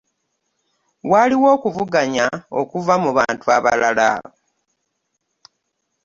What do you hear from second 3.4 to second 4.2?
abalala.